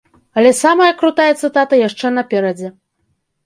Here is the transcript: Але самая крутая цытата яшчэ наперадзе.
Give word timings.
Але 0.39 0.53
самая 0.61 0.87
крутая 1.03 1.29
цытата 1.43 1.81
яшчэ 1.87 2.15
наперадзе. 2.19 2.77